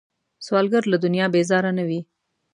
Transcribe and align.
سوالګر 0.45 0.83
له 0.91 0.97
دنیا 1.03 1.25
بیزاره 1.35 1.71
نه 1.77 1.83
وي 1.87 2.01